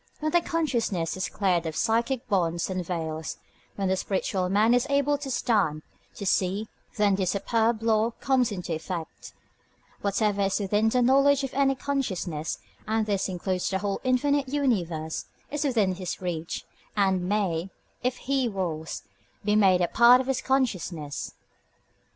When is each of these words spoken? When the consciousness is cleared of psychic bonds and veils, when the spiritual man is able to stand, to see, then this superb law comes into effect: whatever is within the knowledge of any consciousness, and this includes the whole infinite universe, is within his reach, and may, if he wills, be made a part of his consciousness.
When 0.19 0.31
the 0.31 0.41
consciousness 0.41 1.15
is 1.15 1.29
cleared 1.29 1.67
of 1.67 1.75
psychic 1.75 2.27
bonds 2.27 2.71
and 2.71 2.83
veils, 2.83 3.37
when 3.75 3.87
the 3.87 3.95
spiritual 3.95 4.49
man 4.49 4.73
is 4.73 4.87
able 4.89 5.15
to 5.19 5.29
stand, 5.29 5.83
to 6.15 6.25
see, 6.25 6.67
then 6.97 7.13
this 7.13 7.29
superb 7.33 7.83
law 7.83 8.09
comes 8.19 8.51
into 8.51 8.73
effect: 8.73 9.33
whatever 10.01 10.41
is 10.41 10.59
within 10.59 10.89
the 10.89 11.03
knowledge 11.03 11.43
of 11.43 11.53
any 11.53 11.75
consciousness, 11.75 12.57
and 12.87 13.05
this 13.05 13.29
includes 13.29 13.69
the 13.69 13.77
whole 13.77 14.01
infinite 14.03 14.49
universe, 14.49 15.25
is 15.51 15.63
within 15.65 15.93
his 15.93 16.19
reach, 16.19 16.65
and 16.97 17.29
may, 17.29 17.69
if 18.01 18.17
he 18.25 18.47
wills, 18.49 19.03
be 19.45 19.55
made 19.55 19.81
a 19.81 19.87
part 19.87 20.19
of 20.19 20.25
his 20.25 20.41
consciousness. 20.41 21.35